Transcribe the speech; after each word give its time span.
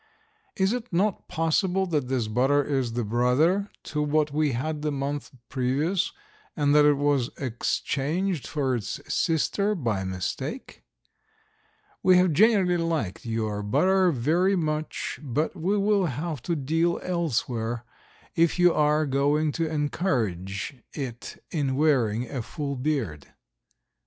Is 0.55 0.73
it 0.73 0.91
not 0.91 1.27
possible 1.27 1.85
that 1.85 2.07
this 2.07 2.27
butter 2.27 2.63
is 2.63 2.93
the 2.93 3.03
brother 3.03 3.69
to 3.83 4.01
what 4.01 4.33
we 4.33 4.53
had 4.53 4.81
the 4.81 4.91
month 4.91 5.29
previous, 5.47 6.11
and 6.57 6.73
that 6.73 6.85
it 6.85 6.95
was 6.95 7.29
exchanged 7.37 8.47
for 8.47 8.73
its 8.73 8.99
sister 9.13 9.75
by 9.75 10.03
mistake? 10.03 10.81
We 12.01 12.17
have 12.17 12.33
generally 12.33 12.77
liked 12.77 13.27
your 13.27 13.61
butter 13.61 14.09
very 14.09 14.55
much, 14.55 15.19
but 15.21 15.55
we 15.55 15.77
will 15.77 16.07
have 16.07 16.41
to 16.49 16.55
deal 16.55 16.99
elsewhere 17.03 17.85
if 18.35 18.57
you 18.57 18.73
are 18.73 19.05
going 19.05 19.51
to 19.51 19.69
encourage 19.71 20.77
it 20.93 21.43
in 21.51 21.75
wearing 21.75 22.27
a 22.27 22.41
full 22.41 22.75
beard. 22.75 23.27